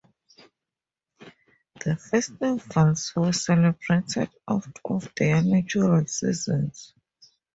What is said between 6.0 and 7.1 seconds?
seasons.